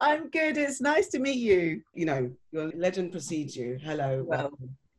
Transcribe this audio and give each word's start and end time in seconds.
I'm 0.00 0.30
good. 0.30 0.56
It's 0.56 0.80
nice 0.80 1.08
to 1.08 1.18
meet 1.18 1.38
you. 1.38 1.82
You 1.94 2.06
know, 2.06 2.30
your 2.52 2.70
legend 2.74 3.12
precedes 3.12 3.56
you. 3.56 3.78
Hello. 3.82 4.24
Well, 4.26 4.50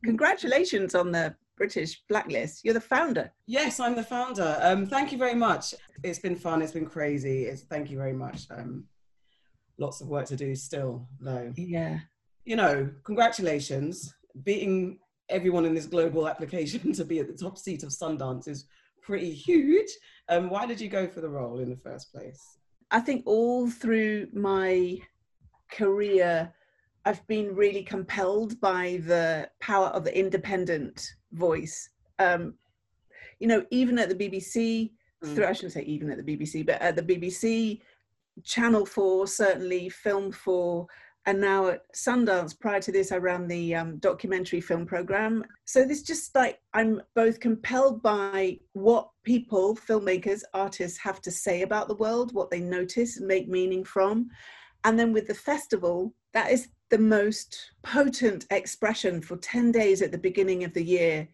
congratulations 0.04 0.94
on 0.94 1.10
the 1.10 1.34
British 1.56 2.02
Blacklist. 2.08 2.64
You're 2.64 2.74
the 2.74 2.80
founder. 2.80 3.32
Yes, 3.46 3.80
I'm 3.80 3.94
the 3.94 4.02
founder. 4.02 4.58
Um, 4.60 4.86
thank 4.86 5.12
you 5.12 5.18
very 5.18 5.34
much. 5.34 5.74
It's 6.02 6.18
been 6.18 6.36
fun. 6.36 6.62
It's 6.62 6.72
been 6.72 6.86
crazy. 6.86 7.44
It's 7.44 7.62
thank 7.62 7.90
you 7.90 7.98
very 7.98 8.12
much. 8.12 8.46
Um, 8.50 8.84
lots 9.78 10.00
of 10.00 10.08
work 10.08 10.26
to 10.26 10.36
do 10.36 10.54
still, 10.54 11.06
though. 11.20 11.52
Yeah. 11.56 11.98
You 12.44 12.56
know, 12.56 12.90
congratulations. 13.04 14.14
Beating 14.42 14.98
everyone 15.28 15.64
in 15.64 15.74
this 15.74 15.86
global 15.86 16.28
application 16.32 16.92
to 16.92 17.04
be 17.04 17.18
at 17.18 17.26
the 17.26 17.34
top 17.34 17.58
seat 17.58 17.82
of 17.82 17.90
Sundance 17.90 18.48
is 18.48 18.66
pretty 19.02 19.32
huge. 19.32 19.90
Um, 20.28 20.50
why 20.50 20.66
did 20.66 20.80
you 20.80 20.88
go 20.88 21.08
for 21.08 21.20
the 21.20 21.28
role 21.28 21.60
in 21.60 21.70
the 21.70 21.76
first 21.76 22.12
place? 22.12 22.40
I 22.90 23.00
think 23.00 23.22
all 23.26 23.68
through 23.68 24.28
my 24.32 24.98
career, 25.70 26.52
I've 27.04 27.26
been 27.28 27.54
really 27.54 27.82
compelled 27.82 28.60
by 28.60 29.00
the 29.06 29.48
power 29.60 29.88
of 29.88 30.04
the 30.04 30.16
independent 30.16 31.14
voice. 31.32 31.88
Um, 32.18 32.54
you 33.38 33.46
know, 33.46 33.64
even 33.70 33.98
at 33.98 34.08
the 34.08 34.14
BBC, 34.14 34.90
mm. 35.24 35.34
through, 35.34 35.46
I 35.46 35.52
shouldn't 35.52 35.72
say 35.72 35.82
even 35.82 36.10
at 36.10 36.24
the 36.24 36.36
BBC, 36.36 36.66
but 36.66 36.80
at 36.82 36.96
the 36.96 37.02
BBC, 37.02 37.80
Channel 38.44 38.86
4, 38.86 39.26
certainly 39.26 39.88
Film 39.88 40.32
4, 40.32 40.86
and 41.26 41.40
now 41.40 41.68
at 41.68 41.82
Sundance. 41.94 42.58
Prior 42.58 42.80
to 42.80 42.92
this, 42.92 43.12
I 43.12 43.16
ran 43.16 43.46
the 43.46 43.74
um, 43.74 43.98
documentary 43.98 44.60
film 44.60 44.86
program. 44.86 45.44
So 45.64 45.84
this 45.84 46.02
just 46.02 46.34
like 46.34 46.58
I'm 46.72 47.02
both 47.14 47.40
compelled 47.40 48.02
by 48.02 48.58
what 48.72 49.10
people, 49.22 49.76
filmmakers, 49.76 50.42
artists 50.54 50.98
have 50.98 51.20
to 51.22 51.30
say 51.30 51.62
about 51.62 51.88
the 51.88 51.96
world, 51.96 52.32
what 52.32 52.50
they 52.50 52.60
notice 52.60 53.18
and 53.18 53.26
make 53.26 53.48
meaning 53.48 53.84
from. 53.84 54.28
And 54.84 54.98
then 54.98 55.12
with 55.12 55.26
the 55.26 55.34
festival, 55.34 56.14
that 56.32 56.50
is 56.50 56.68
the 56.88 56.98
most 56.98 57.72
potent 57.82 58.46
expression 58.50 59.20
for 59.20 59.36
10 59.36 59.72
days 59.72 60.02
at 60.02 60.12
the 60.12 60.18
beginning 60.18 60.64
of 60.64 60.72
the 60.72 60.84
year 60.84 61.28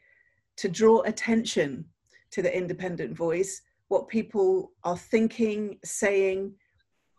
to 0.57 0.69
draw 0.69 1.03
attention 1.03 1.85
to 2.33 2.43
the 2.43 2.55
independent 2.55 3.17
voice, 3.17 3.63
what 3.89 4.09
people 4.09 4.73
are 4.85 4.97
thinking, 4.97 5.79
saying, 5.85 6.53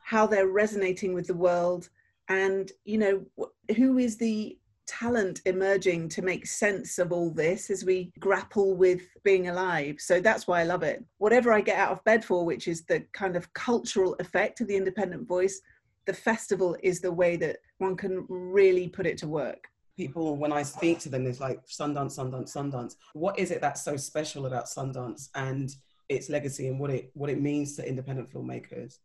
how 0.04 0.28
they're 0.28 0.48
resonating 0.48 1.14
with 1.14 1.28
the 1.28 1.34
world 1.34 1.90
and 2.30 2.72
you 2.86 2.98
know 2.98 3.26
who 3.76 3.98
is 3.98 4.18
the 4.18 4.58
talent 4.88 5.42
emerging 5.46 6.10
to 6.10 6.22
make 6.22 6.48
sense 6.48 6.98
of 6.98 7.12
all 7.12 7.30
this 7.30 7.70
as 7.70 7.84
we 7.84 8.12
grapple 8.20 8.76
with 8.76 9.02
being 9.24 9.50
alive. 9.50 9.98
So 10.00 10.20
that's 10.20 10.48
why 10.48 10.62
I 10.62 10.64
love 10.64 10.82
it. 10.82 11.04
Whatever 11.18 11.52
I 11.52 11.62
get 11.62 11.78
out 11.78 11.92
of 11.92 12.04
bed 12.06 12.24
for, 12.24 12.46
which 12.46 12.68
is 12.68 12.86
the 12.86 13.02
kind 13.14 13.36
of 13.36 13.52
cultural 13.54 14.16
effect 14.20 14.62
of 14.62 14.68
the 14.68 14.78
independent 14.78 15.28
voice, 15.28 15.62
the 16.06 16.14
festival 16.14 16.76
is 16.82 17.02
the 17.02 17.12
way 17.12 17.36
that 17.36 17.58
one 17.80 17.96
can 17.98 18.26
really 18.30 18.88
put 18.88 19.06
it 19.06 19.18
to 19.20 19.28
work. 19.28 19.68
People, 19.98 20.38
when 20.38 20.54
I 20.54 20.64
speak 20.64 21.00
to 21.00 21.10
them, 21.10 21.26
it's 21.28 21.40
like 21.40 21.66
Sundance, 21.68 22.18
Sundance, 22.18 22.56
Sundance. 22.56 22.96
What 23.14 23.38
is 23.38 23.52
it 23.52 23.62
that's 23.62 23.84
so 23.84 23.98
special 23.98 24.46
about 24.46 24.66
Sundance 24.66 25.30
and 25.36 25.70
its 26.08 26.30
legacy 26.30 26.68
and 26.70 26.80
what 26.80 26.92
it 26.92 27.12
what 27.14 27.30
it 27.30 27.42
means 27.42 27.76
to 27.76 27.88
independent 27.88 28.32
filmmakers? 28.32 29.00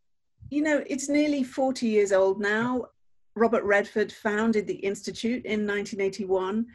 You 0.50 0.62
know, 0.62 0.84
it's 0.87 1.09
nearly 1.09 1.43
40 1.43 1.87
years 1.87 2.12
old 2.12 2.41
now. 2.41 2.87
Robert 3.34 3.64
Redford 3.64 4.12
founded 4.12 4.66
the 4.66 4.75
Institute 4.75 5.44
in 5.44 5.66
1981. 5.66 6.66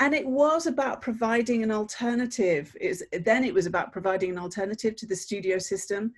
And 0.00 0.14
it 0.14 0.26
was 0.26 0.66
about 0.66 1.02
providing 1.02 1.62
an 1.62 1.70
alternative. 1.70 2.74
It 2.80 2.88
was, 2.88 3.02
then 3.24 3.44
it 3.44 3.54
was 3.54 3.66
about 3.66 3.92
providing 3.92 4.30
an 4.30 4.38
alternative 4.38 4.96
to 4.96 5.06
the 5.06 5.16
studio 5.16 5.58
system. 5.58 6.12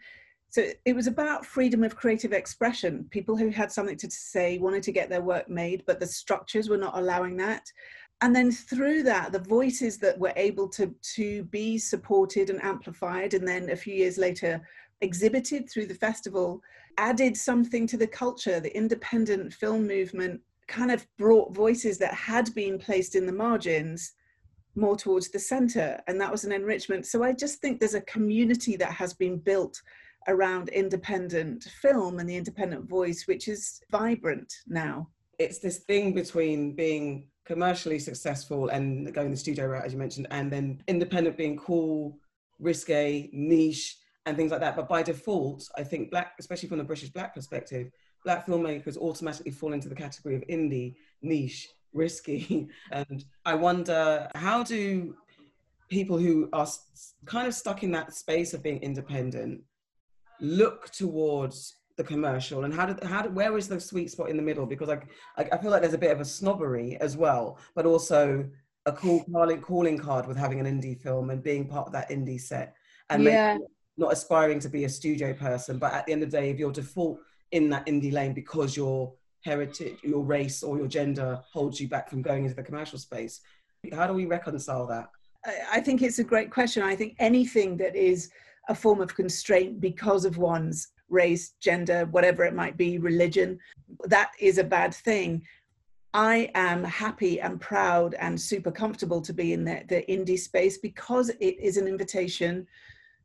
So 0.49 0.67
it 0.85 0.95
was 0.95 1.09
about 1.09 1.45
freedom 1.45 1.83
of 1.83 1.97
creative 1.97 2.33
expression. 2.33 3.07
People 3.11 3.37
who 3.37 3.49
had 3.49 3.73
something 3.73 3.97
to 3.97 4.11
say 4.11 4.59
wanted 4.59 4.85
to 4.85 4.93
get 4.93 5.09
their 5.09 5.21
work 5.21 5.49
made, 5.49 5.83
but 5.87 5.99
the 5.99 6.07
structures 6.07 6.69
were 6.69 6.79
not 6.79 6.97
allowing 6.97 7.37
that. 7.39 7.71
And 8.21 8.35
then 8.35 8.53
through 8.53 9.03
that, 9.03 9.33
the 9.33 9.41
voices 9.41 9.99
that 9.99 10.19
were 10.19 10.33
able 10.37 10.69
to, 10.69 10.95
to 11.17 11.43
be 11.45 11.77
supported 11.77 12.51
and 12.51 12.63
amplified, 12.63 13.35
and 13.35 13.47
then 13.47 13.71
a 13.71 13.77
few 13.77 13.95
years 13.95 14.17
later, 14.17 14.67
exhibited 15.01 15.69
through 15.69 15.87
the 15.87 15.95
festival 15.95 16.63
added 16.99 17.37
something 17.37 17.87
to 17.89 17.97
the 17.97 18.07
culture. 18.07 18.61
The 18.61 18.77
independent 18.77 19.53
film 19.53 19.87
movement 19.87 20.41
kind 20.67 20.91
of 20.91 21.07
brought 21.19 21.55
voices 21.55 21.99
that 21.99 22.15
had 22.15 22.55
been 22.55 22.79
placed 22.79 23.15
in 23.15 23.27
the 23.27 23.33
margins 23.33 24.13
more 24.77 24.97
towards 24.97 25.29
the 25.29 25.39
center, 25.39 26.01
and 26.09 26.21
that 26.21 26.33
was 26.33 26.45
an 26.45 26.53
enrichment. 26.53 27.07
So 27.07 27.23
I 27.23 27.33
just 27.33 27.61
think 27.61 27.79
there's 27.79 27.95
a 27.95 28.01
community 28.03 28.77
that 28.77 28.91
has 28.93 29.15
been 29.15 29.39
built 29.39 29.81
around 30.27 30.69
independent 30.71 31.65
film 31.83 32.19
and 32.19 32.29
the 32.29 32.37
independent 32.37 32.89
voice, 32.89 33.25
which 33.27 33.47
is 33.47 33.81
vibrant 33.91 34.53
now. 34.67 35.09
It's 35.39 35.59
this 35.59 35.79
thing 35.81 36.15
between 36.15 36.75
being 36.75 37.29
commercially 37.45 37.99
successful 37.99 38.69
and 38.69 39.13
going 39.13 39.31
the 39.31 39.37
studio 39.37 39.67
route, 39.67 39.85
as 39.85 39.93
you 39.93 39.99
mentioned, 39.99 40.27
and 40.31 40.51
then 40.51 40.83
independent 40.89 41.37
being 41.37 41.57
cool, 41.57 42.19
risque, 42.59 43.29
niche, 43.33 43.99
and 44.27 44.37
things 44.37 44.51
like 44.51 44.61
that. 44.61 44.77
But 44.77 44.89
by 44.89 45.03
default, 45.03 45.69
I 45.77 45.83
think 45.83 46.11
black, 46.11 46.35
especially 46.39 46.69
from 46.69 46.79
the 46.79 46.85
British 46.85 47.11
black 47.11 47.35
perspective, 47.35 47.91
black 48.25 48.47
filmmakers 48.47 48.97
automatically 48.97 49.53
fall 49.53 49.73
into 49.73 49.89
the 49.89 49.95
category 49.95 50.37
of 50.37 50.43
indie, 50.49 50.97
niche, 51.23 51.69
risky. 51.93 52.69
And 52.91 53.25
I 53.45 53.55
wonder 53.55 54.29
how 54.35 54.63
do 54.63 55.17
people 55.89 56.19
who 56.19 56.49
are 56.53 56.67
kind 57.27 57.47
of 57.47 57.55
stuck 57.55 57.83
in 57.83 57.93
that 57.93 58.15
space 58.15 58.55
of 58.55 58.63
being 58.63 58.81
independent 58.83 59.63
look 60.41 60.91
towards 60.91 61.77
the 61.97 62.03
commercial 62.05 62.65
and 62.65 62.75
how 62.75 62.87
did 62.87 63.03
how 63.05 63.23
did, 63.23 63.35
where 63.35 63.57
is 63.57 63.69
the 63.69 63.79
sweet 63.79 64.11
spot 64.11 64.29
in 64.29 64.37
the 64.37 64.43
middle 64.43 64.67
because 64.67 64.89
I, 64.89 64.99
I, 65.37 65.49
I 65.53 65.59
feel 65.59 65.71
like 65.71 65.81
there's 65.83 65.95
a 65.95 65.99
bit 65.99 66.11
of 66.11 66.21
a 66.21 66.25
snobbery 66.25 66.97
as 67.01 67.17
well 67.17 67.59
but 67.77 67.87
also 67.87 68.45
a 68.87 68.93
cool 68.93 69.25
calling 69.33 69.61
calling 69.61 69.97
card 69.97 70.27
with 70.27 70.37
having 70.37 70.59
an 70.59 70.67
indie 70.67 71.01
film 71.01 71.31
and 71.31 71.41
being 71.43 71.69
part 71.69 71.87
of 71.87 71.93
that 71.93 72.11
indie 72.11 72.41
set 72.41 72.75
and 73.11 73.23
yeah 73.23 73.59
not 73.97 74.13
aspiring 74.13 74.59
to 74.61 74.69
be 74.69 74.85
a 74.85 74.89
studio 74.89 75.33
person, 75.33 75.79
but 75.79 75.93
at 75.93 76.07
the 76.07 76.13
end 76.13 76.23
of 76.23 76.31
the 76.31 76.39
day, 76.39 76.51
if 76.51 76.59
your 76.59 76.73
default 76.73 77.19
in 77.53 77.69
that 77.71 77.87
indie 77.87 78.13
lane 78.13 78.35
because 78.35 78.77
your 78.77 79.13
heritage, 79.45 79.99
your 80.03 80.25
race, 80.25 80.63
or 80.63 80.79
your 80.79 80.89
gender 80.89 81.41
holds 81.53 81.81
you 81.81 81.89
back 81.89 82.11
from 82.11 82.23
going 82.23 82.45
into 82.45 82.57
the 82.57 82.63
commercial 82.63 82.99
space, 82.99 83.41
how 83.93 84.07
do 84.07 84.15
we 84.15 84.27
reconcile 84.27 84.87
that? 84.87 85.11
I 85.71 85.81
think 85.81 86.03
it's 86.03 86.19
a 86.19 86.25
great 86.25 86.51
question. 86.51 86.83
I 86.83 86.97
think 86.97 87.15
anything 87.19 87.77
that 87.77 87.95
is 87.95 88.31
a 88.69 88.75
form 88.75 89.01
of 89.01 89.15
constraint 89.15 89.81
because 89.81 90.25
of 90.25 90.39
one's 90.39 90.89
race, 91.11 91.55
gender, 91.61 92.07
whatever 92.07 92.45
it 92.45 92.55
might 92.55 92.77
be, 92.77 92.99
religion, 92.99 93.59
that 94.05 94.33
is 94.41 94.59
a 94.59 94.65
bad 94.65 94.95
thing. 94.95 95.43
I 96.15 96.51
am 96.55 96.83
happy 96.85 97.41
and 97.41 97.61
proud 97.61 98.15
and 98.15 98.41
super 98.41 98.71
comfortable 98.71 99.21
to 99.21 99.33
be 99.33 99.53
in 99.53 99.65
the, 99.65 99.83
the 99.89 100.05
indie 100.09 100.39
space 100.39 100.79
because 100.79 101.29
it 101.29 101.59
is 101.61 101.77
an 101.77 101.87
invitation 101.89 102.67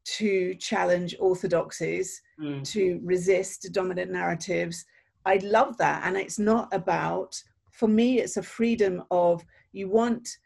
to 0.05 0.55
challenge 0.55 1.15
orthodoxies, 1.19 2.21
mm. 2.39 2.63
to 2.71 2.99
resist 3.03 3.69
dominant 3.71 4.11
narratives. 4.11 4.85
I 5.25 5.37
love 5.43 5.77
that. 5.77 6.03
And 6.05 6.17
it's 6.17 6.39
not 6.39 6.73
about, 6.73 7.41
for 7.71 7.87
me, 7.87 8.19
it's 8.19 8.37
a 8.37 8.43
freedom 8.43 9.03
of 9.11 9.43
you 9.71 9.89
want, 9.89 10.37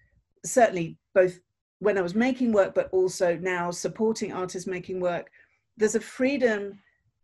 certainly 0.45 0.97
both 1.13 1.39
when 1.79 1.97
I 1.97 2.01
was 2.01 2.15
making 2.15 2.53
work, 2.53 2.73
but 2.73 2.89
also 2.91 3.37
now 3.37 3.69
supporting 3.69 4.31
artists 4.31 4.67
making 4.67 4.99
work, 4.99 5.29
there's 5.75 5.95
a 5.95 5.99
freedom 5.99 6.79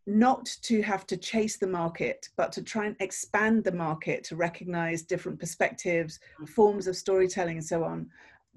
not 0.06 0.46
to 0.64 0.82
have 0.82 1.06
to 1.08 1.16
chase 1.16 1.58
the 1.58 1.68
market, 1.68 2.28
but 2.36 2.52
to 2.52 2.64
try 2.64 2.86
and 2.86 2.96
expand 3.00 3.64
the 3.64 3.72
market 3.72 4.24
to 4.26 4.36
recognize 4.36 5.04
different 5.04 5.40
perspectives, 5.40 6.20
mm. 6.42 6.50
forms 6.50 6.88
of 6.88 6.96
storytelling, 6.96 7.58
and 7.58 7.66
so 7.66 7.84
on. 7.84 8.10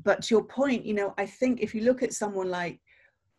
But 0.02 0.22
to 0.22 0.34
your 0.34 0.44
point, 0.44 0.84
you 0.84 0.94
know, 0.94 1.14
I 1.18 1.26
think 1.26 1.60
if 1.60 1.74
you 1.74 1.82
look 1.82 2.02
at 2.02 2.12
someone 2.12 2.50
like 2.50 2.80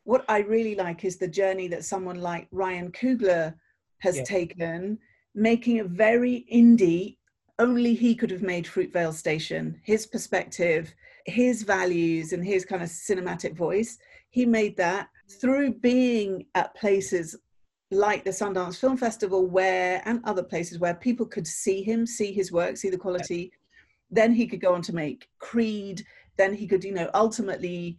what 0.04 0.26
I 0.28 0.40
really 0.40 0.76
like 0.76 1.06
is 1.06 1.18
the 1.18 1.28
journey 1.28 1.68
that 1.70 1.86
someone 1.86 2.22
like 2.22 2.48
Ryan 2.52 2.92
Coogler 2.92 3.56
has 4.00 4.18
yeah. 4.18 4.24
taken, 4.24 5.00
making 5.34 5.80
a 5.80 5.86
very 5.86 6.46
indie. 6.54 7.18
Only 7.60 7.94
he 7.94 8.16
could 8.16 8.32
have 8.32 8.42
made 8.42 8.66
Fruitvale 8.66 9.14
Station. 9.14 9.80
His 9.84 10.06
perspective, 10.06 10.94
his 11.26 11.64
values, 11.64 12.34
and 12.34 12.44
his 12.44 12.66
kind 12.66 12.84
of 12.84 12.90
cinematic 12.90 13.56
voice. 13.56 13.98
He 14.30 14.46
made 14.46 14.76
that 14.78 15.08
through 15.40 15.76
being 15.76 16.48
at 16.56 16.76
places 16.76 17.36
like 17.92 18.24
the 18.24 18.32
Sundance 18.32 18.80
Film 18.80 18.98
Festival, 18.98 19.46
where 19.46 20.02
and 20.06 20.20
other 20.26 20.44
places 20.44 20.80
where 20.80 20.96
people 20.96 21.26
could 21.26 21.48
see 21.48 21.84
him, 21.84 22.06
see 22.06 22.34
his 22.34 22.52
work, 22.52 22.76
see 22.76 22.90
the 22.90 22.98
quality. 22.98 23.52
Yeah. 23.52 23.58
Then 24.12 24.34
he 24.34 24.48
could 24.48 24.62
go 24.62 24.74
on 24.74 24.82
to 24.84 24.94
make 24.94 25.30
Creed. 25.40 26.04
Then 26.38 26.54
he 26.54 26.68
could, 26.68 26.84
you 26.84 26.92
know, 26.92 27.10
ultimately 27.14 27.98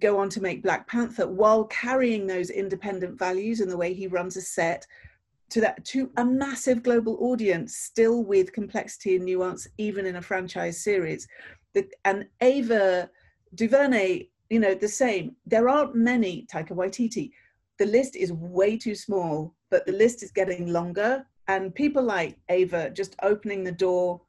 go 0.00 0.18
on 0.18 0.28
to 0.30 0.40
make 0.40 0.62
Black 0.62 0.86
Panther 0.86 1.26
while 1.26 1.64
carrying 1.64 2.26
those 2.26 2.50
independent 2.50 3.18
values 3.18 3.60
and 3.60 3.70
the 3.70 3.76
way 3.76 3.92
he 3.92 4.06
runs 4.06 4.36
a 4.36 4.40
set 4.40 4.86
to 5.50 5.60
that 5.60 5.84
to 5.84 6.10
a 6.16 6.24
massive 6.24 6.82
global 6.82 7.16
audience 7.20 7.76
still 7.76 8.24
with 8.24 8.52
complexity 8.52 9.16
and 9.16 9.24
nuance 9.24 9.66
even 9.78 10.06
in 10.06 10.16
a 10.16 10.22
franchise 10.22 10.82
series. 10.82 11.28
The, 11.74 11.88
and 12.04 12.26
ava 12.40 13.10
duvernay 13.54 14.28
you 14.50 14.60
know 14.60 14.74
the 14.74 14.88
same. 14.88 15.36
There 15.46 15.68
aren't 15.68 15.94
many 15.94 16.46
taika 16.52 16.70
waititi. 16.70 17.30
The 17.78 17.86
list 17.86 18.16
is 18.16 18.32
way 18.32 18.76
too 18.76 18.94
small 18.94 19.54
but 19.74 19.86
the 19.86 19.92
list 19.92 20.22
is 20.22 20.30
getting 20.30 20.72
longer. 20.72 21.26
And 21.48 21.74
people 21.74 22.04
like 22.04 22.38
Ava 22.48 22.90
just 22.90 23.16
opening 23.24 23.64
the 23.64 23.72
door, 23.72 24.20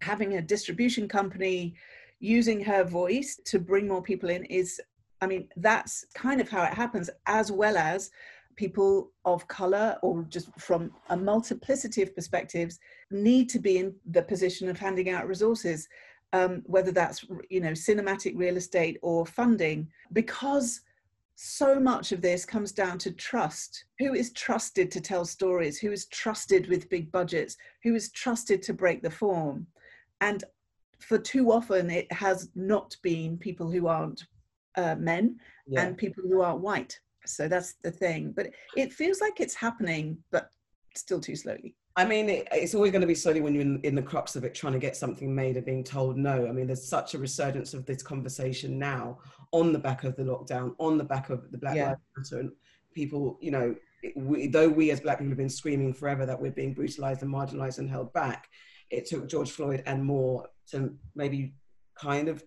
having 0.00 0.34
a 0.34 0.40
distribution 0.40 1.08
company, 1.08 1.74
using 2.20 2.62
her 2.62 2.84
voice 2.84 3.40
to 3.46 3.58
bring 3.58 3.88
more 3.88 4.00
people 4.00 4.30
in 4.30 4.44
is, 4.44 4.80
I 5.20 5.26
mean, 5.26 5.48
that's 5.56 6.04
kind 6.14 6.40
of 6.40 6.48
how 6.48 6.62
it 6.64 6.74
happens, 6.74 7.10
as 7.26 7.50
well 7.50 7.76
as 7.76 8.10
people 8.56 9.12
of 9.24 9.46
color 9.48 9.98
or 10.02 10.22
just 10.28 10.48
from 10.58 10.90
a 11.10 11.16
multiplicity 11.16 12.02
of 12.02 12.14
perspectives 12.14 12.78
need 13.10 13.48
to 13.50 13.58
be 13.58 13.78
in 13.78 13.94
the 14.10 14.22
position 14.22 14.68
of 14.68 14.78
handing 14.78 15.10
out 15.10 15.28
resources 15.28 15.88
um, 16.32 16.62
whether 16.66 16.90
that's 16.90 17.24
you 17.50 17.60
know 17.60 17.72
cinematic 17.72 18.32
real 18.34 18.56
estate 18.56 18.98
or 19.02 19.26
funding 19.26 19.86
because 20.12 20.80
so 21.36 21.78
much 21.78 22.12
of 22.12 22.22
this 22.22 22.46
comes 22.46 22.72
down 22.72 22.96
to 22.96 23.12
trust. 23.12 23.84
Who 23.98 24.14
is 24.14 24.32
trusted 24.32 24.90
to 24.92 25.02
tell 25.02 25.26
stories? 25.26 25.78
Who 25.78 25.92
is 25.92 26.06
trusted 26.06 26.66
with 26.68 26.88
big 26.88 27.12
budgets? 27.12 27.58
Who 27.84 27.94
is 27.94 28.10
trusted 28.10 28.62
to 28.62 28.72
break 28.72 29.02
the 29.02 29.10
form? 29.10 29.66
And 30.22 30.44
for 30.98 31.18
too 31.18 31.52
often 31.52 31.90
it 31.90 32.10
has 32.10 32.48
not 32.54 32.96
been 33.02 33.36
people 33.36 33.70
who 33.70 33.86
aren't 33.86 34.24
uh, 34.76 34.94
men 34.96 35.36
yeah. 35.66 35.82
and 35.82 35.96
people 35.96 36.22
who 36.26 36.40
aren't 36.42 36.60
white 36.60 36.98
so 37.24 37.48
that's 37.48 37.74
the 37.82 37.90
thing 37.90 38.32
but 38.36 38.50
it 38.76 38.92
feels 38.92 39.20
like 39.20 39.40
it's 39.40 39.54
happening 39.54 40.16
but 40.30 40.50
still 40.94 41.20
too 41.20 41.36
slowly 41.36 41.74
I 41.98 42.04
mean, 42.04 42.28
it, 42.28 42.46
it's 42.52 42.74
always 42.74 42.92
going 42.92 43.00
to 43.00 43.06
be 43.06 43.14
slowly 43.14 43.40
when 43.40 43.54
you're 43.54 43.62
in, 43.62 43.80
in, 43.82 43.94
the 43.94 44.02
crux 44.02 44.36
of 44.36 44.44
it, 44.44 44.54
trying 44.54 44.74
to 44.74 44.78
get 44.78 44.94
something 44.94 45.34
made 45.34 45.56
and 45.56 45.64
being 45.64 45.82
told 45.82 46.18
no. 46.18 46.46
I 46.46 46.52
mean, 46.52 46.66
there's 46.66 46.86
such 46.86 47.14
a 47.14 47.18
resurgence 47.18 47.72
of 47.72 47.86
this 47.86 48.02
conversation 48.02 48.78
now 48.78 49.18
on 49.52 49.72
the 49.72 49.78
back 49.78 50.04
of 50.04 50.14
the 50.14 50.22
lockdown, 50.22 50.74
on 50.78 50.98
the 50.98 51.04
back 51.04 51.30
of 51.30 51.50
the 51.50 51.56
Black 51.56 51.74
yeah. 51.74 51.88
Lives 51.88 52.00
Matter, 52.32 52.40
and 52.40 52.52
people, 52.94 53.38
you 53.40 53.50
know, 53.50 53.74
we, 54.14 54.46
though 54.46 54.68
we 54.68 54.90
as 54.90 55.00
Black 55.00 55.18
people 55.18 55.30
have 55.30 55.38
been 55.38 55.48
screaming 55.48 55.94
forever 55.94 56.26
that 56.26 56.38
we're 56.38 56.50
being 56.50 56.74
brutalized 56.74 57.22
and 57.22 57.32
marginalized 57.32 57.78
and 57.78 57.88
held 57.88 58.12
back, 58.12 58.48
it 58.90 59.06
took 59.06 59.26
George 59.26 59.50
Floyd 59.50 59.82
and 59.86 60.04
more 60.04 60.46
to 60.70 60.94
maybe 61.14 61.54
kind 61.98 62.28
of 62.28 62.44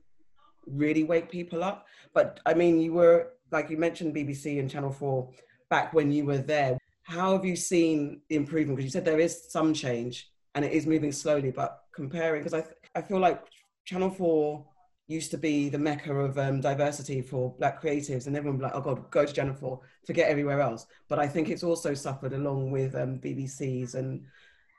really 0.65 1.03
wake 1.03 1.31
people 1.31 1.63
up. 1.63 1.85
But 2.13 2.39
I 2.45 2.53
mean, 2.53 2.79
you 2.79 2.93
were 2.93 3.33
like 3.51 3.69
you 3.69 3.77
mentioned 3.77 4.15
BBC 4.15 4.59
and 4.59 4.69
Channel 4.69 4.91
Four 4.91 5.29
back 5.69 5.93
when 5.93 6.11
you 6.11 6.25
were 6.25 6.37
there 6.37 6.77
how 7.09 7.33
have 7.33 7.43
you 7.43 7.55
seen 7.55 8.21
the 8.29 8.35
improvement? 8.35 8.77
Because 8.77 8.85
you 8.85 8.91
said 8.91 9.03
there 9.03 9.19
is 9.19 9.49
some 9.49 9.73
change 9.73 10.29
and 10.53 10.63
it 10.63 10.71
is 10.71 10.85
moving 10.85 11.11
slowly, 11.11 11.49
but 11.49 11.81
comparing, 11.91 12.43
because 12.43 12.53
I, 12.53 12.63
I 12.97 13.01
feel 13.01 13.19
like 13.19 13.41
Channel 13.85 14.11
4 14.11 14.63
used 15.07 15.31
to 15.31 15.37
be 15.37 15.69
the 15.69 15.79
mecca 15.79 16.13
of 16.13 16.37
um, 16.37 16.61
diversity 16.61 17.23
for 17.23 17.55
black 17.57 17.81
creatives 17.81 18.27
and 18.27 18.37
everyone 18.37 18.59
like, 18.59 18.75
oh 18.75 18.81
God, 18.81 19.09
go 19.09 19.25
to 19.25 19.33
Channel 19.33 19.55
4, 19.55 19.79
forget 20.05 20.29
everywhere 20.29 20.61
else. 20.61 20.85
But 21.07 21.17
I 21.17 21.27
think 21.27 21.49
it's 21.49 21.63
also 21.63 21.95
suffered 21.95 22.33
along 22.33 22.69
with 22.69 22.93
um, 22.93 23.17
BBCs 23.17 23.95
and, 23.95 24.23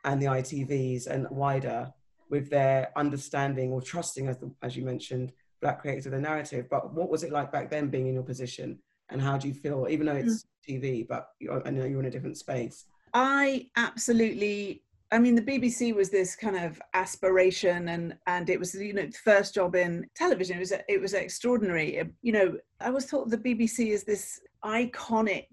and 0.04 0.22
the 0.22 0.26
ITVs 0.26 1.08
and 1.08 1.28
wider 1.30 1.92
with 2.30 2.48
their 2.48 2.92
understanding 2.94 3.72
or 3.72 3.82
trusting, 3.82 4.28
as, 4.28 4.38
the, 4.38 4.52
as 4.62 4.76
you 4.76 4.84
mentioned, 4.84 5.32
black 5.60 5.80
creators 5.80 6.06
of 6.06 6.12
the 6.12 6.20
narrative. 6.20 6.66
But 6.70 6.92
what 6.94 7.10
was 7.10 7.22
it 7.22 7.32
like 7.32 7.52
back 7.52 7.70
then 7.70 7.88
being 7.88 8.06
in 8.06 8.14
your 8.14 8.22
position? 8.22 8.78
And 9.10 9.20
how 9.20 9.36
do 9.36 9.48
you 9.48 9.54
feel, 9.54 9.86
even 9.90 10.06
though 10.06 10.14
it's 10.14 10.46
mm. 10.68 10.80
TV, 10.80 11.08
but 11.08 11.28
I 11.64 11.70
know 11.70 11.84
you're 11.84 12.00
in 12.00 12.06
a 12.06 12.10
different 12.10 12.38
space. 12.38 12.86
I 13.12 13.68
absolutely 13.76 14.84
I 15.12 15.18
mean, 15.18 15.34
the 15.34 15.42
BBC 15.42 15.94
was 15.94 16.08
this 16.08 16.36
kind 16.36 16.56
of 16.56 16.80
aspiration, 16.94 17.88
and 17.88 18.16
and 18.26 18.48
it 18.48 18.60
was 18.60 18.74
you 18.74 18.92
know 18.92 19.06
the 19.06 19.18
first 19.24 19.54
job 19.54 19.74
in 19.74 20.06
television. 20.14 20.56
It 20.56 20.60
was 20.60 20.72
it 20.88 21.00
was 21.00 21.14
extraordinary. 21.14 22.00
You 22.22 22.32
know, 22.32 22.56
I 22.80 22.90
was 22.90 23.06
thought 23.06 23.28
the 23.28 23.36
BBC 23.36 23.88
is 23.88 24.04
this 24.04 24.40
iconic 24.64 25.46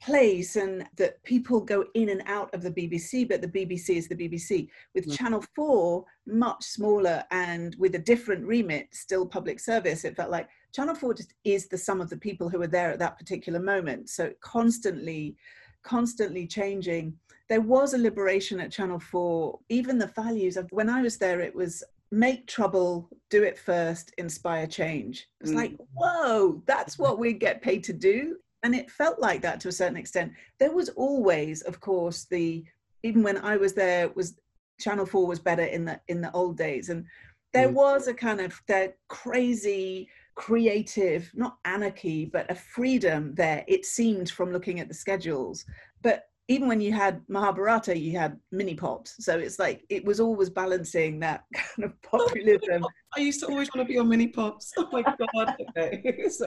place, 0.00 0.56
and 0.56 0.86
that 0.96 1.22
people 1.24 1.60
go 1.60 1.84
in 1.94 2.10
and 2.10 2.22
out 2.26 2.52
of 2.54 2.62
the 2.62 2.70
BBC, 2.70 3.28
but 3.28 3.40
the 3.40 3.48
BBC 3.48 3.96
is 3.96 4.08
the 4.08 4.14
BBC. 4.14 4.68
With 4.94 5.06
mm. 5.06 5.16
Channel 5.16 5.44
Four, 5.54 6.04
much 6.26 6.64
smaller 6.64 7.24
and 7.30 7.74
with 7.78 7.94
a 7.94 8.00
different 8.00 8.44
remit, 8.44 8.88
still 8.92 9.26
public 9.26 9.60
service. 9.60 10.04
It 10.04 10.16
felt 10.16 10.30
like 10.30 10.48
Channel 10.76 10.94
4 10.94 11.14
just 11.14 11.32
is 11.44 11.68
the 11.68 11.78
sum 11.78 12.02
of 12.02 12.10
the 12.10 12.18
people 12.18 12.50
who 12.50 12.60
are 12.60 12.66
there 12.66 12.90
at 12.90 12.98
that 12.98 13.18
particular 13.18 13.58
moment. 13.58 14.10
So 14.10 14.30
constantly, 14.42 15.36
constantly 15.82 16.46
changing. 16.46 17.14
There 17.48 17.62
was 17.62 17.94
a 17.94 17.98
liberation 17.98 18.60
at 18.60 18.72
Channel 18.72 18.98
4, 18.98 19.58
even 19.70 19.96
the 19.96 20.08
values 20.08 20.58
of 20.58 20.68
when 20.72 20.90
I 20.90 21.00
was 21.00 21.16
there, 21.16 21.40
it 21.40 21.54
was 21.54 21.82
make 22.10 22.46
trouble, 22.46 23.08
do 23.30 23.42
it 23.42 23.58
first, 23.58 24.12
inspire 24.18 24.66
change. 24.66 25.28
It's 25.40 25.52
mm. 25.52 25.56
like, 25.56 25.76
whoa, 25.94 26.62
that's 26.66 26.98
what 26.98 27.18
we 27.18 27.32
get 27.32 27.62
paid 27.62 27.82
to 27.84 27.92
do. 27.92 28.36
And 28.62 28.74
it 28.74 28.90
felt 28.90 29.18
like 29.18 29.42
that 29.42 29.60
to 29.60 29.68
a 29.68 29.72
certain 29.72 29.96
extent. 29.96 30.32
There 30.58 30.72
was 30.72 30.88
always, 30.90 31.62
of 31.62 31.80
course, 31.80 32.24
the 32.24 32.64
even 33.02 33.22
when 33.22 33.38
I 33.38 33.56
was 33.56 33.74
there, 33.74 34.08
was 34.10 34.38
Channel 34.80 35.06
4 35.06 35.26
was 35.26 35.38
better 35.38 35.64
in 35.64 35.84
the 35.84 36.00
in 36.08 36.20
the 36.20 36.32
old 36.32 36.56
days. 36.56 36.88
And 36.88 37.04
there 37.52 37.68
mm. 37.68 37.74
was 37.74 38.08
a 38.08 38.14
kind 38.14 38.40
of 38.40 38.60
that 38.66 38.96
crazy 39.08 40.08
creative, 40.34 41.30
not 41.34 41.56
anarchy, 41.64 42.26
but 42.26 42.50
a 42.50 42.54
freedom 42.54 43.34
there, 43.34 43.64
it 43.66 43.84
seemed 43.84 44.30
from 44.30 44.52
looking 44.52 44.78
at 44.80 44.88
the 44.88 44.94
schedules. 44.94 45.64
But 46.02 46.24
even 46.48 46.68
when 46.68 46.80
you 46.80 46.92
had 46.92 47.22
Mahabharata, 47.28 47.98
you 47.98 48.16
had 48.16 48.38
mini 48.52 48.74
pops. 48.74 49.24
So 49.24 49.36
it's 49.38 49.58
like 49.58 49.84
it 49.88 50.04
was 50.04 50.20
always 50.20 50.50
balancing 50.50 51.18
that 51.20 51.44
kind 51.54 51.84
of 51.84 52.00
populism. 52.02 52.84
I 53.16 53.20
used 53.20 53.40
to 53.40 53.46
always 53.46 53.68
want 53.74 53.88
to 53.88 53.92
be 53.92 53.98
on 53.98 54.08
mini 54.08 54.28
pops. 54.28 54.72
Oh 54.76 54.88
my 54.92 55.02
god. 55.02 55.56
Okay. 55.76 56.28
so. 56.28 56.46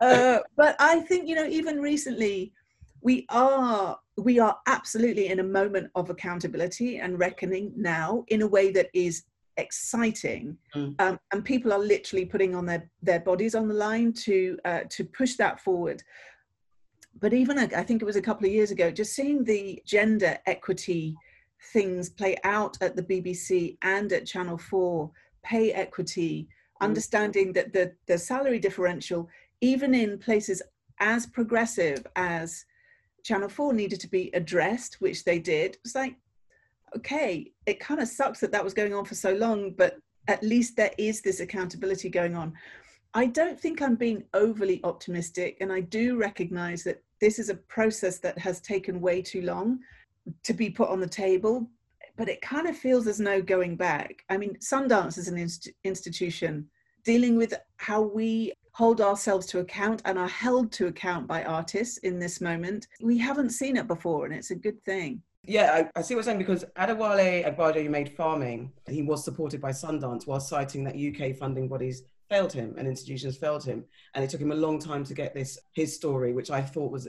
Uh, 0.00 0.38
but 0.56 0.76
I 0.78 1.00
think 1.00 1.28
you 1.28 1.34
know, 1.34 1.46
even 1.46 1.80
recently, 1.80 2.52
we 3.00 3.26
are 3.28 3.98
we 4.16 4.38
are 4.38 4.58
absolutely 4.66 5.28
in 5.28 5.40
a 5.40 5.44
moment 5.44 5.90
of 5.94 6.10
accountability 6.10 6.98
and 6.98 7.18
reckoning 7.18 7.72
now 7.76 8.24
in 8.28 8.42
a 8.42 8.46
way 8.46 8.70
that 8.72 8.88
is 8.92 9.24
exciting 9.56 10.56
mm. 10.74 10.94
um, 11.00 11.18
and 11.32 11.44
people 11.44 11.72
are 11.72 11.78
literally 11.78 12.24
putting 12.24 12.54
on 12.54 12.64
their 12.64 12.88
their 13.02 13.20
bodies 13.20 13.54
on 13.54 13.68
the 13.68 13.74
line 13.74 14.12
to 14.12 14.58
uh, 14.64 14.80
to 14.88 15.04
push 15.04 15.34
that 15.34 15.60
forward 15.60 16.02
but 17.20 17.32
even 17.32 17.58
i 17.58 17.82
think 17.82 18.00
it 18.00 18.04
was 18.04 18.16
a 18.16 18.22
couple 18.22 18.46
of 18.46 18.52
years 18.52 18.70
ago 18.70 18.90
just 18.90 19.14
seeing 19.14 19.42
the 19.44 19.82
gender 19.84 20.38
equity 20.46 21.14
things 21.72 22.08
play 22.08 22.36
out 22.44 22.78
at 22.80 22.94
the 22.94 23.02
bbc 23.02 23.76
and 23.82 24.12
at 24.12 24.26
channel 24.26 24.56
4 24.56 25.10
pay 25.42 25.72
equity 25.72 26.46
mm. 26.80 26.84
understanding 26.84 27.52
that 27.52 27.72
the 27.72 27.92
the 28.06 28.16
salary 28.16 28.60
differential 28.60 29.28
even 29.60 29.94
in 29.94 30.18
places 30.18 30.62
as 31.00 31.26
progressive 31.26 32.06
as 32.16 32.64
channel 33.24 33.48
4 33.48 33.72
needed 33.72 34.00
to 34.00 34.08
be 34.08 34.30
addressed 34.34 35.00
which 35.00 35.24
they 35.24 35.38
did 35.38 35.76
it's 35.84 35.94
like 35.94 36.16
okay, 36.96 37.52
it 37.66 37.80
kind 37.80 38.00
of 38.00 38.08
sucks 38.08 38.40
that 38.40 38.52
that 38.52 38.64
was 38.64 38.74
going 38.74 38.94
on 38.94 39.04
for 39.04 39.14
so 39.14 39.32
long, 39.34 39.72
but 39.72 39.98
at 40.26 40.42
least 40.42 40.76
there 40.76 40.92
is 40.98 41.20
this 41.20 41.40
accountability 41.40 42.08
going 42.08 42.34
on. 42.34 42.52
I 43.14 43.26
don't 43.26 43.58
think 43.58 43.80
I'm 43.80 43.96
being 43.96 44.24
overly 44.34 44.80
optimistic, 44.84 45.58
and 45.60 45.72
I 45.72 45.80
do 45.80 46.16
recognize 46.16 46.84
that 46.84 47.02
this 47.20 47.38
is 47.38 47.48
a 47.48 47.54
process 47.54 48.18
that 48.18 48.38
has 48.38 48.60
taken 48.60 49.00
way 49.00 49.22
too 49.22 49.42
long 49.42 49.80
to 50.44 50.52
be 50.52 50.70
put 50.70 50.88
on 50.88 51.00
the 51.00 51.08
table, 51.08 51.68
but 52.16 52.28
it 52.28 52.42
kind 52.42 52.68
of 52.68 52.76
feels 52.76 53.04
there's 53.04 53.20
no 53.20 53.40
going 53.40 53.76
back. 53.76 54.24
I 54.28 54.36
mean, 54.36 54.56
Sundance 54.56 55.16
is 55.18 55.28
an 55.28 55.38
inst- 55.38 55.70
institution 55.84 56.68
dealing 57.04 57.36
with 57.36 57.54
how 57.78 58.02
we 58.02 58.52
hold 58.78 59.00
ourselves 59.00 59.44
to 59.44 59.58
account 59.58 60.00
and 60.04 60.16
are 60.16 60.28
held 60.28 60.70
to 60.70 60.86
account 60.86 61.26
by 61.26 61.42
artists 61.42 61.98
in 61.98 62.20
this 62.20 62.40
moment. 62.40 62.86
We 63.02 63.18
haven't 63.18 63.50
seen 63.50 63.76
it 63.76 63.88
before, 63.88 64.24
and 64.24 64.32
it's 64.32 64.52
a 64.52 64.54
good 64.54 64.80
thing. 64.84 65.20
Yeah, 65.44 65.88
I, 65.96 65.98
I, 65.98 66.02
see 66.02 66.14
what 66.14 66.18
you're 66.18 66.22
saying 66.22 66.38
because 66.38 66.64
Adewale 66.76 67.44
Agbaje 67.44 67.90
made 67.90 68.14
farming. 68.16 68.70
He 68.88 69.02
was 69.02 69.24
supported 69.24 69.60
by 69.60 69.70
Sundance 69.72 70.28
while 70.28 70.38
citing 70.38 70.84
that 70.84 70.94
UK 70.94 71.36
funding 71.36 71.66
bodies 71.66 72.04
failed 72.30 72.52
him 72.52 72.76
and 72.78 72.86
institutions 72.86 73.36
failed 73.36 73.64
him. 73.64 73.84
And 74.14 74.22
it 74.22 74.30
took 74.30 74.40
him 74.40 74.52
a 74.52 74.54
long 74.66 74.78
time 74.78 75.02
to 75.06 75.14
get 75.14 75.34
this, 75.34 75.58
his 75.72 75.92
story, 75.92 76.32
which 76.32 76.52
I 76.52 76.62
thought 76.62 76.92
was, 76.92 77.08